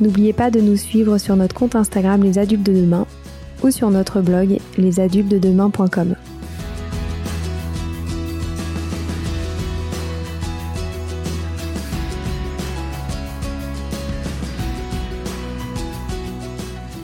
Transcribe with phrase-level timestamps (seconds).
[0.00, 3.06] N'oubliez pas de nous suivre sur notre compte Instagram Les Adultes de Demain
[3.62, 6.16] ou sur notre blog lesadultesdedemain.com.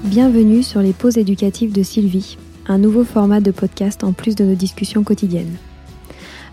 [0.04, 4.44] Bienvenue sur les pauses éducatives de Sylvie, un nouveau format de podcast en plus de
[4.44, 5.54] nos discussions quotidiennes.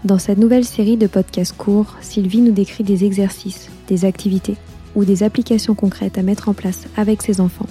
[0.06, 4.58] Dans cette nouvelle série de podcasts courts, Sylvie nous décrit des exercices, des activités
[4.98, 7.68] ou des applications concrètes à mettre en place avec ses enfants,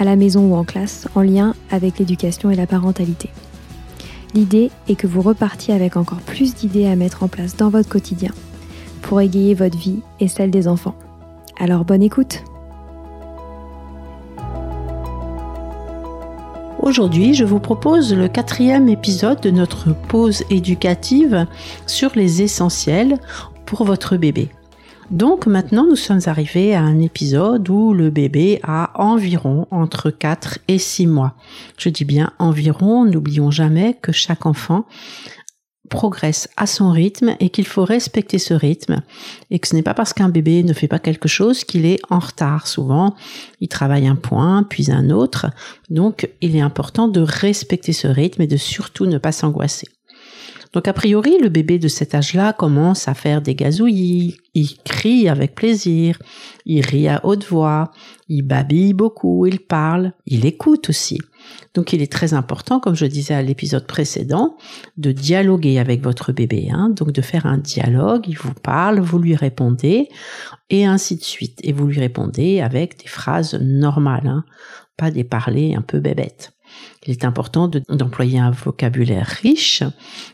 [0.00, 3.28] à la maison ou en classe, en lien avec l'éducation et la parentalité.
[4.34, 7.90] L'idée est que vous repartiez avec encore plus d'idées à mettre en place dans votre
[7.90, 8.32] quotidien
[9.02, 10.94] pour égayer votre vie et celle des enfants.
[11.60, 12.42] Alors bonne écoute
[16.80, 21.46] Aujourd'hui, je vous propose le quatrième épisode de notre pause éducative
[21.86, 23.18] sur les essentiels
[23.66, 24.50] pour votre bébé.
[25.12, 30.60] Donc maintenant, nous sommes arrivés à un épisode où le bébé a environ entre 4
[30.68, 31.34] et 6 mois.
[31.76, 34.86] Je dis bien environ, n'oublions jamais que chaque enfant
[35.90, 39.02] progresse à son rythme et qu'il faut respecter ce rythme
[39.50, 42.00] et que ce n'est pas parce qu'un bébé ne fait pas quelque chose qu'il est
[42.08, 42.66] en retard.
[42.66, 43.14] Souvent,
[43.60, 45.50] il travaille un point, puis un autre.
[45.90, 49.88] Donc, il est important de respecter ce rythme et de surtout ne pas s'angoisser.
[50.72, 55.28] Donc a priori, le bébé de cet âge-là commence à faire des gazouillis, il crie
[55.28, 56.18] avec plaisir,
[56.64, 57.90] il rit à haute voix,
[58.28, 61.18] il babille beaucoup, il parle, il écoute aussi.
[61.74, 64.56] Donc il est très important, comme je disais à l'épisode précédent,
[64.96, 66.88] de dialoguer avec votre bébé, hein.
[66.88, 70.08] donc de faire un dialogue, il vous parle, vous lui répondez,
[70.70, 71.58] et ainsi de suite.
[71.62, 74.44] Et vous lui répondez avec des phrases normales, hein.
[74.96, 76.52] pas des parlers un peu bébêtes.
[77.06, 79.82] Il est important d'employer un vocabulaire riche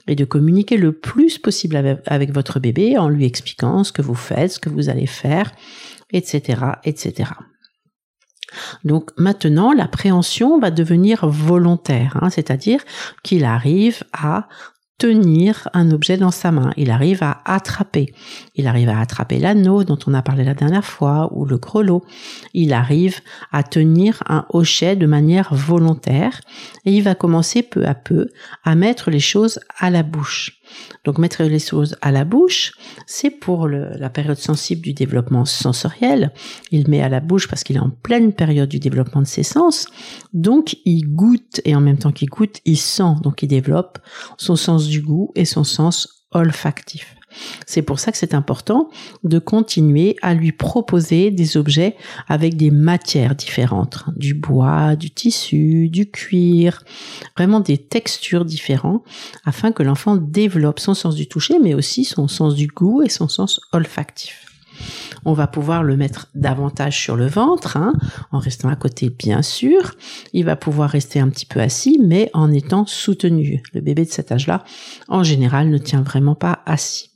[0.07, 4.15] et de communiquer le plus possible avec, votre bébé en lui expliquant ce que vous
[4.15, 5.53] faites, ce que vous allez faire,
[6.13, 7.31] etc., etc.
[8.85, 12.81] Donc maintenant, l'appréhension va devenir volontaire, hein, c'est-à-dire
[13.23, 14.49] qu'il arrive à
[14.99, 16.73] tenir un objet dans sa main.
[16.77, 18.13] Il arrive à attraper.
[18.57, 22.05] Il arrive à attraper l'anneau dont on a parlé la dernière fois ou le grelot.
[22.53, 23.21] Il arrive
[23.53, 26.41] à tenir un hochet de manière volontaire
[26.85, 28.29] et il va commencer peu à peu
[28.65, 30.58] à mettre les choses à la bouche.
[31.05, 32.73] Donc mettre les choses à la bouche,
[33.07, 36.33] c'est pour la période sensible du développement sensoriel.
[36.71, 39.43] Il met à la bouche parce qu'il est en pleine période du développement de ses
[39.43, 39.87] sens.
[40.33, 43.15] Donc il goûte et en même temps qu'il goûte, il sent.
[43.23, 43.99] Donc il développe
[44.37, 47.18] son sens du goût et son sens olfactif.
[47.67, 48.91] C'est pour ça que c'est important
[49.25, 51.97] de continuer à lui proposer des objets
[52.29, 56.85] avec des matières différentes, du bois, du tissu, du cuir,
[57.37, 59.03] vraiment des textures différentes
[59.45, 63.09] afin que l'enfant développe son sens du toucher mais aussi son sens du goût et
[63.09, 64.49] son sens olfactif.
[65.25, 67.93] On va pouvoir le mettre davantage sur le ventre, hein,
[68.33, 69.95] en restant à côté bien sûr.
[70.33, 73.63] Il va pouvoir rester un petit peu assis, mais en étant soutenu.
[73.73, 74.65] Le bébé de cet âge-là,
[75.09, 77.08] en général, ne tient vraiment pas assis.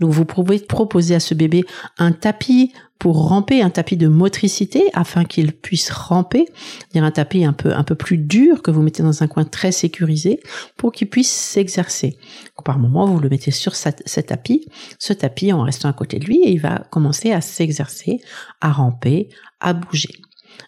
[0.00, 1.64] Donc vous pouvez proposer à ce bébé
[1.98, 6.44] un tapis pour ramper, un tapis de motricité afin qu'il puisse ramper,
[6.92, 9.44] dire un tapis un peu un peu plus dur que vous mettez dans un coin
[9.44, 10.40] très sécurisé
[10.76, 12.18] pour qu'il puisse s'exercer.
[12.62, 16.26] Par moment, vous le mettez sur ce tapis, ce tapis en restant à côté de
[16.26, 18.20] lui et il va commencer à s'exercer,
[18.60, 20.20] à ramper, à bouger.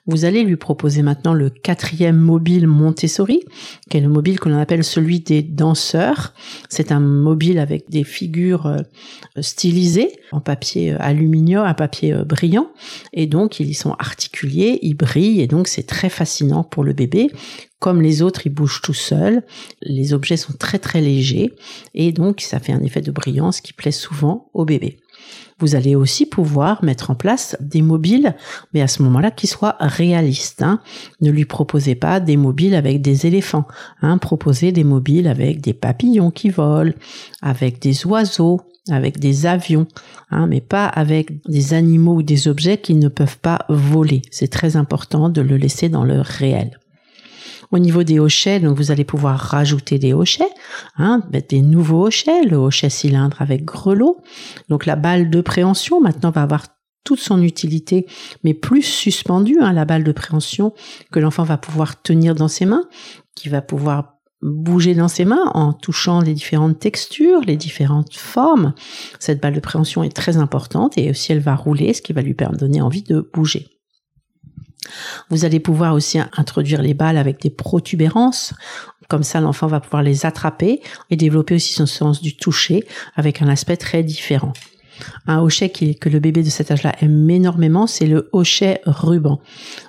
[0.07, 3.41] Vous allez lui proposer maintenant le quatrième mobile Montessori,
[3.91, 6.35] qui est le mobile qu'on appelle celui des danseurs.
[6.69, 8.79] C'est un mobile avec des figures euh,
[9.41, 12.71] stylisées en papier euh, aluminium, un papier euh, brillant.
[13.13, 17.31] Et donc, ils sont articulés, ils brillent, et donc c'est très fascinant pour le bébé.
[17.79, 19.43] Comme les autres, ils bougent tout seuls.
[19.81, 21.53] Les objets sont très très légers.
[21.95, 25.01] Et donc, ça fait un effet de brillance qui plaît souvent au bébé.
[25.59, 28.35] Vous allez aussi pouvoir mettre en place des mobiles,
[28.75, 30.63] mais à ce moment-là qui soient réalistes.
[30.63, 30.81] Hein.
[31.21, 33.67] Ne lui proposez pas des mobiles avec des éléphants.
[34.01, 34.19] Hein.
[34.19, 36.93] Proposez des mobiles avec des papillons qui volent,
[37.43, 38.61] avec des oiseaux,
[38.91, 39.87] avec des avions,
[40.31, 44.23] hein, mais pas avec des animaux ou des objets qui ne peuvent pas voler.
[44.31, 46.79] C'est très important de le laisser dans le réel.
[47.71, 50.51] Au niveau des hochets, donc vous allez pouvoir rajouter des hochets,
[50.97, 54.21] hein, des nouveaux hochets, le hochet cylindre avec grelot.
[54.69, 56.67] Donc la balle de préhension maintenant va avoir
[57.05, 58.07] toute son utilité,
[58.45, 60.73] mais plus suspendue, hein, la balle de préhension
[61.11, 62.85] que l'enfant va pouvoir tenir dans ses mains,
[63.35, 68.75] qui va pouvoir bouger dans ses mains en touchant les différentes textures, les différentes formes.
[69.21, 72.23] Cette balle de préhension est très importante et aussi elle va rouler, ce qui va
[72.23, 73.72] lui donner envie de bouger.
[75.31, 78.55] Vous allez pouvoir aussi introduire les balles avec des protubérances.
[79.09, 80.81] Comme ça, l'enfant va pouvoir les attraper
[81.11, 82.85] et développer aussi son sens du toucher
[83.15, 84.53] avec un aspect très différent.
[85.27, 89.41] Un hochet que le bébé de cet âge-là aime énormément, c'est le hochet ruban.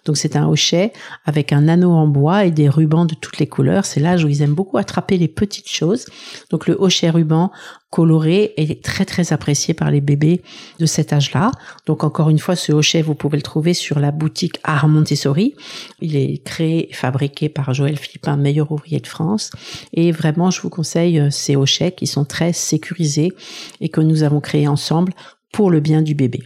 [0.06, 0.94] Donc c'est un hochet
[1.26, 3.86] avec un anneau en bois et des rubans de toutes les couleurs.
[3.86, 6.06] C'est l'âge où ils aiment beaucoup attraper les petites choses.
[6.50, 7.52] Donc le hochet ruban
[7.94, 10.42] coloré est très très apprécié par les bébés
[10.80, 11.52] de cet âge-là.
[11.86, 15.54] Donc encore une fois, ce hochet, vous pouvez le trouver sur la boutique Art Montessori.
[16.02, 19.52] Il est créé et fabriqué par Joël Philippin, meilleur ouvrier de France.
[19.94, 23.32] Et vraiment, je vous conseille euh, ces hochets qui sont très sécurisés
[23.80, 25.14] et que nous avons créés ensemble
[25.52, 26.42] pour le bien du bébé.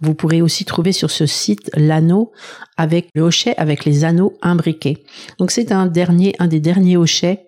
[0.00, 2.32] Vous pourrez aussi trouver sur ce site l'anneau
[2.76, 5.04] avec le hochet avec les anneaux imbriqués.
[5.38, 7.47] Donc c'est un dernier, un des derniers hochets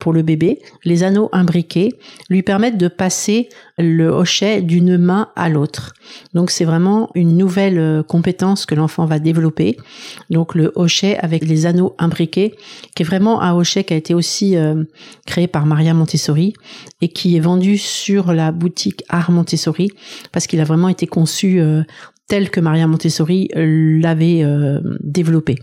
[0.00, 1.92] pour le bébé, les anneaux imbriqués
[2.28, 3.48] lui permettent de passer
[3.78, 5.94] le hochet d'une main à l'autre.
[6.34, 9.76] Donc c'est vraiment une nouvelle euh, compétence que l'enfant va développer.
[10.30, 12.54] Donc le hochet avec les anneaux imbriqués,
[12.94, 14.82] qui est vraiment un hochet qui a été aussi euh,
[15.26, 16.54] créé par Maria Montessori
[17.00, 19.90] et qui est vendu sur la boutique Art Montessori
[20.32, 21.82] parce qu'il a vraiment été conçu euh,
[22.30, 25.56] tel que Maria Montessori l'avait euh, développé.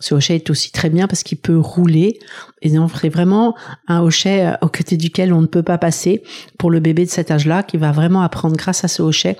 [0.00, 2.18] Ce hochet est aussi très bien parce qu'il peut rouler
[2.62, 3.54] et on ferait vraiment
[3.88, 6.22] un hochet euh, au côté duquel on ne peut pas passer
[6.58, 9.36] pour le bébé de cet âge-là qui va vraiment apprendre grâce à ce hochet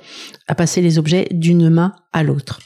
[0.47, 2.59] à passer les objets d'une main à l'autre.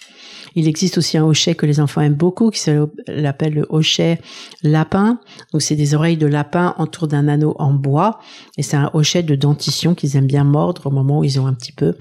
[0.54, 4.20] Il existe aussi un hochet que les enfants aiment beaucoup, qui s'appelle le hochet
[4.64, 5.22] lapin.
[5.54, 8.20] Donc c'est des oreilles de lapin autour d'un anneau en bois.
[8.58, 11.48] Et c'est un hochet de dentition qu'ils aiment bien mordre au moment où ils ont
[11.48, 11.94] un petit peu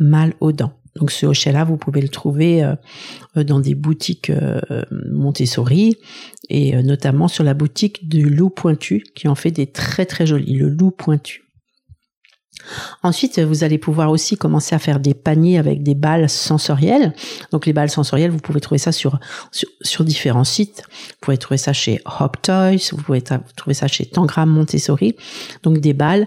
[0.00, 0.72] mal aux dents.
[0.96, 2.74] Donc ce hochet-là, vous pouvez le trouver euh,
[3.36, 4.60] euh, dans des boutiques euh,
[5.10, 5.96] Montessori
[6.48, 10.54] et notamment sur la boutique du Loup Pointu qui en fait des très très jolis,
[10.54, 11.44] le Loup Pointu.
[13.02, 17.14] Ensuite, vous allez pouvoir aussi commencer à faire des paniers avec des balles sensorielles.
[17.52, 19.18] Donc les balles sensorielles, vous pouvez trouver ça sur,
[19.50, 20.82] sur, sur différents sites.
[20.88, 23.22] Vous pouvez trouver ça chez Hop Toys, vous pouvez
[23.56, 25.16] trouver ça chez Tangram Montessori.
[25.62, 26.26] Donc des balles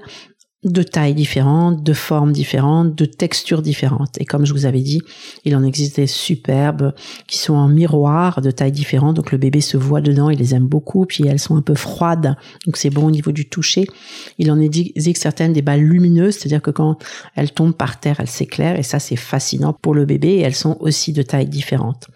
[0.63, 4.19] de tailles différentes, de formes différentes, de textures différentes.
[4.19, 5.01] Et comme je vous avais dit,
[5.43, 6.93] il en existe des superbes
[7.27, 9.15] qui sont en miroir de tailles différentes.
[9.15, 11.05] Donc le bébé se voit dedans, il les aime beaucoup.
[11.05, 13.85] Puis elles sont un peu froides, donc c'est bon au niveau du toucher.
[14.37, 16.97] Il en existe certaines des balles lumineuses, c'est-à-dire que quand
[17.35, 18.79] elles tombent par terre, elles s'éclairent.
[18.79, 20.29] Et ça, c'est fascinant pour le bébé.
[20.29, 22.07] Et elles sont aussi de tailles différentes.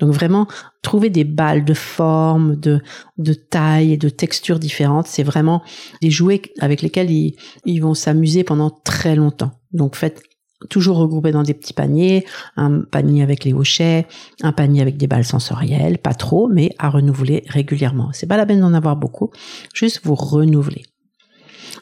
[0.00, 0.48] Donc vraiment,
[0.82, 2.80] trouver des balles de forme, de,
[3.18, 5.62] de taille et de texture différentes, c'est vraiment
[6.02, 9.52] des jouets avec lesquels ils, ils s'amuser pendant très longtemps.
[9.72, 10.22] Donc faites
[10.70, 12.24] toujours regrouper dans des petits paniers,
[12.56, 14.06] un panier avec les hochets,
[14.42, 18.10] un panier avec des balles sensorielles, pas trop, mais à renouveler régulièrement.
[18.12, 19.30] C'est pas la peine d'en avoir beaucoup,
[19.74, 20.84] juste vous renouveler.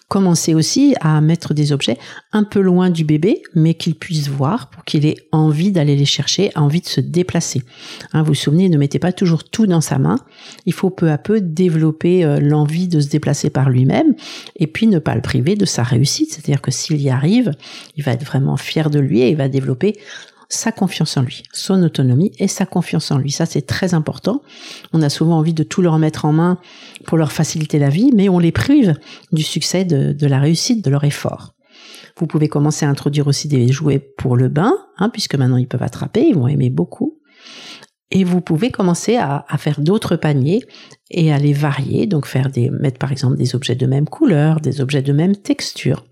[0.09, 1.99] Commencez aussi à mettre des objets
[2.33, 6.05] un peu loin du bébé, mais qu'il puisse voir pour qu'il ait envie d'aller les
[6.05, 7.62] chercher, envie de se déplacer.
[8.12, 10.17] Hein, vous vous souvenez, ne mettez pas toujours tout dans sa main.
[10.67, 14.15] Il faut peu à peu développer euh, l'envie de se déplacer par lui-même
[14.56, 16.33] et puis ne pas le priver de sa réussite.
[16.33, 17.52] C'est-à-dire que s'il y arrive,
[17.97, 19.99] il va être vraiment fier de lui et il va développer
[20.52, 23.30] sa confiance en lui, son autonomie et sa confiance en lui.
[23.30, 24.42] Ça, c'est très important.
[24.92, 26.59] On a souvent envie de tout leur mettre en main
[27.06, 28.94] pour leur faciliter la vie, mais on les prive
[29.32, 31.54] du succès, de, la réussite de leur effort.
[32.18, 35.68] Vous pouvez commencer à introduire aussi des jouets pour le bain, hein, puisque maintenant ils
[35.68, 37.18] peuvent attraper, ils vont aimer beaucoup.
[38.11, 40.62] Et vous pouvez commencer à, faire d'autres paniers
[41.11, 44.61] et à les varier, donc faire des, mettre par exemple des objets de même couleur,
[44.61, 46.04] des objets de même texture.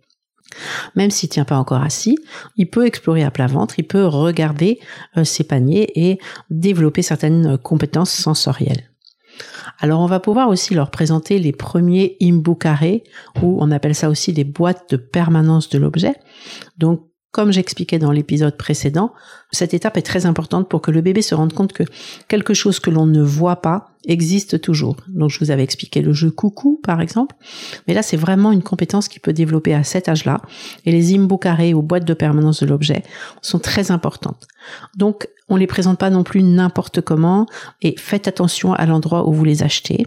[0.96, 2.18] Même s'il tient pas encore assis,
[2.56, 4.78] il peut explorer à plat ventre, il peut regarder
[5.16, 6.18] euh, ses paniers et
[6.50, 8.90] développer certaines compétences sensorielles.
[9.78, 13.04] Alors on va pouvoir aussi leur présenter les premiers imbu carrés,
[13.42, 16.14] ou on appelle ça aussi des boîtes de permanence de l'objet.
[16.76, 19.12] Donc comme j'expliquais dans l'épisode précédent,
[19.52, 21.84] cette étape est très importante pour que le bébé se rende compte que
[22.28, 24.96] quelque chose que l'on ne voit pas existe toujours.
[25.08, 27.36] Donc je vous avais expliqué le jeu coucou par exemple,
[27.86, 30.40] mais là c'est vraiment une compétence qui peut développer à cet âge-là
[30.86, 33.04] et les imbu carrés ou boîtes de permanence de l'objet
[33.42, 34.48] sont très importantes.
[34.96, 37.46] Donc on les présente pas non plus n'importe comment
[37.82, 40.06] et faites attention à l'endroit où vous les achetez.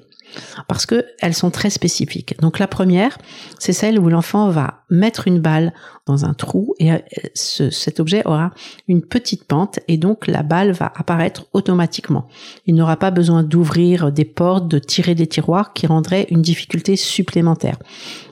[0.68, 2.40] Parce que elles sont très spécifiques.
[2.42, 3.18] Donc la première,
[3.60, 5.74] c'est celle où l'enfant va mettre une balle
[6.06, 6.98] dans un trou et euh,
[7.34, 8.52] cet objet aura
[8.88, 12.28] une petite pente et donc la balle va apparaître automatiquement.
[12.66, 16.96] Il n'aura pas besoin d'ouvrir des portes, de tirer des tiroirs qui rendraient une difficulté
[16.96, 17.78] supplémentaire.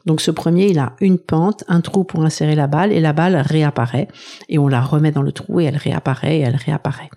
[0.06, 3.14] Donc ce premier, il a une pente, un trou pour insérer la balle et la
[3.14, 4.08] balle réapparaît
[4.50, 7.10] et on la remet dans le trou et elle réapparaît et elle réapparaît.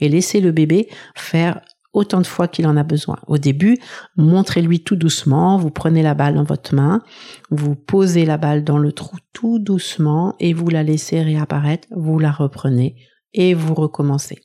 [0.00, 1.60] Et laissez le bébé faire
[1.92, 3.18] autant de fois qu'il en a besoin.
[3.26, 3.78] Au début,
[4.16, 7.02] montrez-lui tout doucement, vous prenez la balle dans votre main,
[7.50, 12.18] vous posez la balle dans le trou tout doucement et vous la laissez réapparaître, vous
[12.18, 12.96] la reprenez
[13.34, 14.40] et vous recommencez.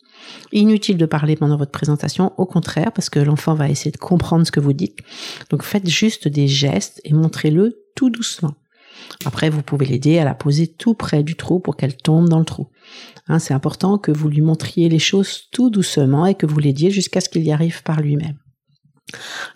[0.51, 4.45] Inutile de parler pendant votre présentation, au contraire, parce que l'enfant va essayer de comprendre
[4.45, 4.99] ce que vous dites.
[5.49, 8.53] Donc faites juste des gestes et montrez-le tout doucement.
[9.25, 12.39] Après, vous pouvez l'aider à la poser tout près du trou pour qu'elle tombe dans
[12.39, 12.67] le trou.
[13.27, 16.91] Hein, c'est important que vous lui montriez les choses tout doucement et que vous l'aidiez
[16.91, 18.37] jusqu'à ce qu'il y arrive par lui-même.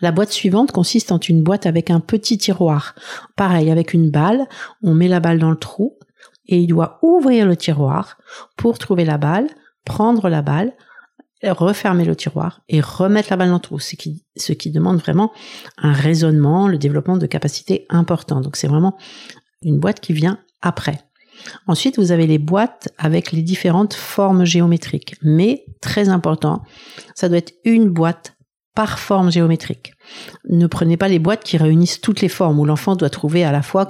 [0.01, 2.95] La boîte suivante consiste en une boîte avec un petit tiroir.
[3.35, 4.47] Pareil, avec une balle,
[4.83, 5.97] on met la balle dans le trou
[6.47, 8.17] et il doit ouvrir le tiroir
[8.57, 9.47] pour trouver la balle,
[9.85, 10.73] prendre la balle,
[11.43, 14.97] refermer le tiroir et remettre la balle dans le trou, ce qui, ce qui demande
[14.97, 15.31] vraiment
[15.77, 18.43] un raisonnement, le développement de capacités importantes.
[18.43, 18.97] Donc c'est vraiment
[19.63, 20.99] une boîte qui vient après.
[21.67, 25.15] Ensuite, vous avez les boîtes avec les différentes formes géométriques.
[25.21, 26.63] Mais, très important,
[27.15, 28.35] ça doit être une boîte
[28.75, 29.93] par forme géométrique.
[30.47, 33.51] Ne prenez pas les boîtes qui réunissent toutes les formes où l'enfant doit trouver à
[33.51, 33.89] la fois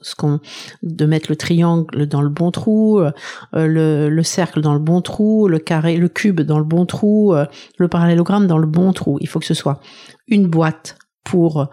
[0.82, 3.12] de mettre le triangle dans le bon trou, euh,
[3.54, 7.46] le, cercle dans le bon trou, le carré, le cube dans le bon trou, euh,
[7.78, 9.18] le parallélogramme dans le bon trou.
[9.22, 9.80] Il faut que ce soit
[10.28, 11.70] une boîte pour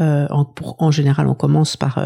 [0.00, 1.98] euh, en, général, on commence par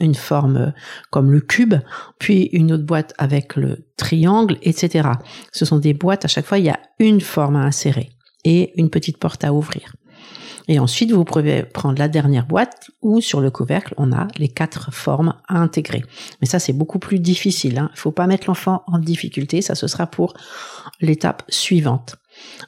[0.00, 0.72] une forme
[1.10, 1.74] comme le cube,
[2.18, 5.08] puis une autre boîte avec le triangle, etc.
[5.52, 8.10] Ce sont des boîtes, à chaque fois, il y a une forme à insérer
[8.44, 9.94] et une petite porte à ouvrir.
[10.68, 14.48] Et ensuite, vous pouvez prendre la dernière boîte où sur le couvercle, on a les
[14.48, 16.04] quatre formes à intégrer.
[16.40, 17.78] Mais ça, c'est beaucoup plus difficile.
[17.78, 17.88] Hein.
[17.92, 19.60] Il ne faut pas mettre l'enfant en difficulté.
[19.60, 20.34] Ça, ce sera pour
[21.00, 22.16] l'étape suivante.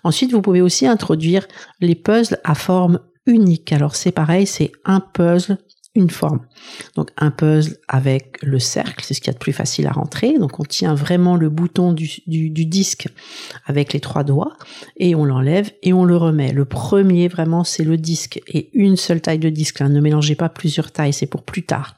[0.03, 1.47] Ensuite, vous pouvez aussi introduire
[1.81, 3.73] les puzzles à forme unique.
[3.73, 5.59] Alors, c'est pareil, c'est un puzzle
[5.97, 6.41] une forme.
[6.97, 9.93] Donc un puzzle avec le cercle, c'est ce qu'il y a de plus facile à
[9.93, 10.39] rentrer.
[10.39, 13.09] Donc on tient vraiment le bouton du, disque
[13.65, 14.57] avec les trois doigts
[14.97, 16.53] et on l'enlève et on le remet.
[16.53, 19.81] Le premier vraiment c'est le disque et une seule taille de disque.
[19.83, 21.97] Ne mélangez pas plusieurs tailles, c'est pour plus tard.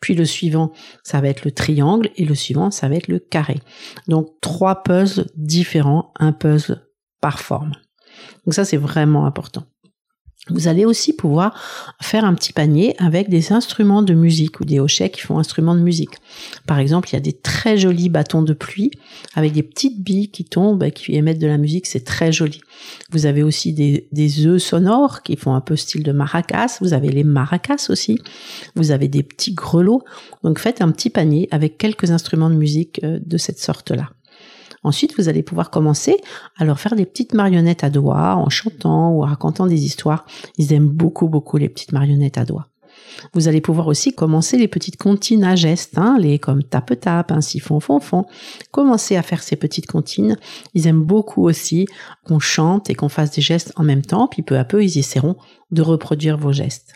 [0.00, 0.72] Puis le suivant,
[1.02, 3.58] ça va être le triangle et le suivant, ça va être le carré.
[4.06, 6.82] Donc trois puzzles différents, un puzzle
[7.22, 7.72] par forme.
[8.44, 9.64] Donc ça c'est vraiment important.
[10.48, 11.54] Vous allez aussi pouvoir
[12.00, 15.74] faire un petit panier avec des instruments de musique ou des hochets qui font instruments
[15.74, 16.14] de musique.
[16.66, 18.90] Par exemple, il y a des très jolis bâtons de pluie
[19.34, 21.86] avec des petites billes qui tombent et qui émettent de la musique.
[21.86, 22.62] C'est très joli.
[23.10, 26.78] Vous avez aussi des, des œufs sonores qui font un peu style de maracas.
[26.80, 28.18] Vous avez les maracas aussi.
[28.74, 30.02] Vous avez des petits grelots.
[30.42, 34.10] Donc faites un petit panier avec quelques instruments de musique euh, de cette sorte-là.
[34.82, 36.16] Ensuite, vous allez pouvoir commencer
[36.56, 40.24] à leur faire des petites marionnettes à doigts en chantant ou en racontant des histoires.
[40.56, 42.68] Ils aiment beaucoup, beaucoup les petites marionnettes à doigts.
[43.34, 47.40] Vous allez pouvoir aussi commencer les petites comptines à gestes, hein, les comme tape-tape, un
[47.40, 48.24] siphon fond fond.
[48.70, 50.36] Commencez à faire ces petites comptines.
[50.74, 51.86] Ils aiment beaucoup aussi
[52.24, 54.98] qu'on chante et qu'on fasse des gestes en même temps, puis peu à peu, ils
[54.98, 55.36] essaieront
[55.70, 56.94] de reproduire vos gestes.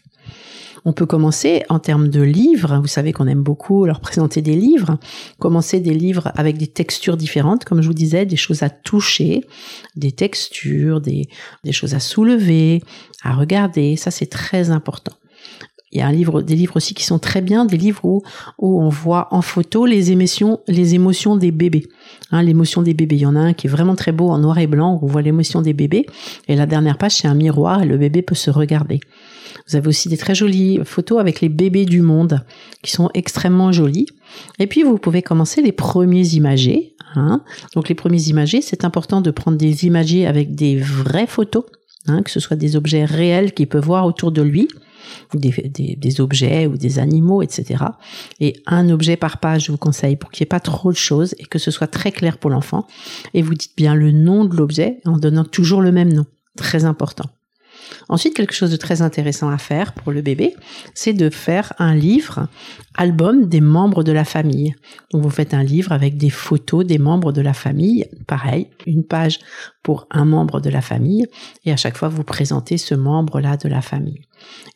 [0.85, 2.79] On peut commencer en termes de livres.
[2.79, 4.99] Vous savez qu'on aime beaucoup leur présenter des livres.
[5.39, 9.47] Commencer des livres avec des textures différentes, comme je vous disais, des choses à toucher,
[9.97, 11.29] des textures, des,
[11.71, 12.83] choses à soulever,
[13.23, 13.97] à regarder.
[13.97, 15.13] Ça, c'est très important.
[15.95, 18.23] Il y a des livres aussi qui sont très bien, des livres où,
[18.59, 21.87] on voit en photo les émotions, les émotions des bébés.
[22.33, 23.15] Hein, l'émotion des bébés.
[23.15, 25.05] Il y en a un qui est vraiment très beau en noir et blanc où
[25.05, 26.07] on voit l'émotion des bébés.
[26.49, 28.99] Et la dernière page, c'est un miroir et le bébé peut se regarder.
[29.69, 32.45] Vous avez aussi des très jolies photos avec les bébés du monde
[32.83, 34.07] qui sont extrêmement jolies.
[34.59, 36.97] Et puis vous pouvez commencer les premiers imagés.
[37.15, 37.43] Hein.
[37.75, 41.65] Donc les premiers imagés, c'est important de prendre des imagés avec des vraies photos,
[42.09, 44.67] hein, que ce soit des objets réels qu'il peut voir autour de lui.
[45.35, 47.85] Des, des, objets ou des animaux, etc.
[48.41, 50.97] Et un objet par page, je vous conseille, pour qu'il n'y ait pas trop de
[50.97, 52.87] choses et que ce soit très clair pour l'enfant.
[53.35, 56.27] Et vous dites bien le nom de l'objet en donnant toujours le même nom.
[56.57, 57.34] Très important.
[58.09, 60.55] Ensuite, quelque chose de très intéressant à faire pour le bébé,
[60.95, 62.49] c'est de faire un livre,
[62.95, 64.75] album des membres de la famille.
[65.13, 69.05] Donc vous faites un livre avec des photos des membres de la famille, pareil, une
[69.05, 69.41] page
[69.83, 71.27] pour un membre de la famille,
[71.65, 74.23] et à chaque fois vous présentez ce membre-là de la famille.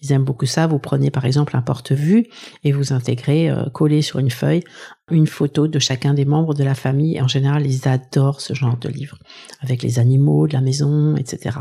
[0.03, 0.67] Ils aiment beaucoup ça.
[0.67, 2.27] Vous prenez par exemple un porte-vue
[2.65, 4.63] et vous intégrez, euh, collez sur une feuille,
[5.11, 7.17] une photo de chacun des membres de la famille.
[7.17, 9.19] Et en général, ils adorent ce genre de livre
[9.61, 11.59] avec les animaux de la maison, etc.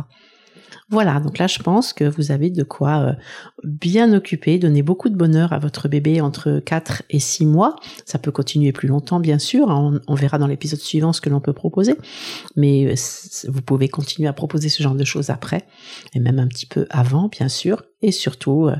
[0.90, 3.14] Voilà, donc là je pense que vous avez de quoi euh,
[3.64, 7.76] bien occuper, donner beaucoup de bonheur à votre bébé entre 4 et 6 mois.
[8.06, 10.00] Ça peut continuer plus longtemps bien sûr, hein.
[10.08, 11.96] on, verra dans l'épisode suivant ce que l'on peut proposer,
[12.56, 12.96] mais euh,
[13.50, 15.68] vous pouvez continuer à proposer ce genre de choses après,
[16.14, 18.76] et même un petit peu avant bien sûr et surtout euh,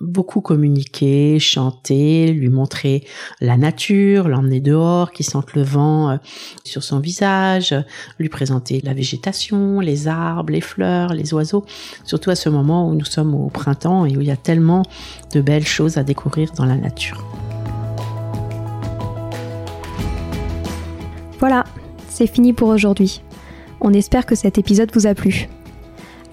[0.00, 3.06] beaucoup communiquer, chanter, lui montrer
[3.40, 6.16] la nature, l'emmener dehors, qu'il sente le vent euh,
[6.64, 7.74] sur son visage,
[8.18, 11.64] lui présenter la végétation, les arbres, les fleurs, les oiseaux,
[12.04, 14.82] surtout à ce moment où nous sommes au printemps et où il y a tellement
[15.32, 17.24] de belles choses à découvrir dans la nature.
[21.38, 21.64] Voilà,
[22.08, 23.22] c'est fini pour aujourd'hui.
[23.80, 25.48] On espère que cet épisode vous a plu.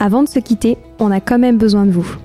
[0.03, 2.17] Avant de se quitter, on a quand même besoin de vous.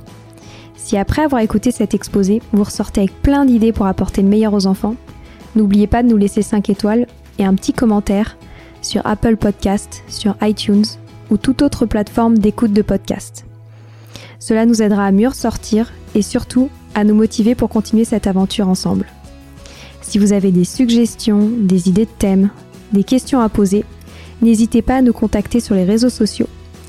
[0.75, 4.53] Si après avoir écouté cet exposé, vous ressortez avec plein d'idées pour apporter le meilleur
[4.53, 4.97] aux enfants,
[5.55, 7.07] n'oubliez pas de nous laisser 5 étoiles
[7.39, 8.37] et un petit commentaire
[8.83, 10.87] sur Apple Podcast, sur iTunes
[11.31, 13.47] ou toute autre plateforme d'écoute de podcast.
[14.41, 18.69] Cela nous aidera à mieux ressortir et surtout à nous motiver pour continuer cette aventure
[18.69, 19.07] ensemble.
[20.03, 22.51] Si vous avez des suggestions, des idées de thèmes,
[22.93, 23.85] des questions à poser,
[24.43, 26.49] n'hésitez pas à nous contacter sur les réseaux sociaux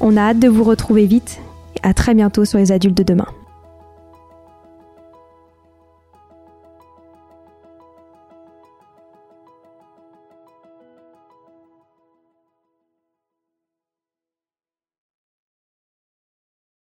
[0.00, 1.40] On a hâte de vous retrouver vite
[1.82, 3.26] à très bientôt sur les adultes de demain.